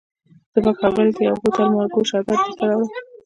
زه 0.53 0.59
به 0.65 0.71
ښاغلي 0.77 1.11
ته 1.17 1.21
یو 1.29 1.35
بوتل 1.41 1.67
مارګو 1.73 2.07
شربت 2.09 2.39
درته 2.43 2.63
راوړم. 2.69 2.89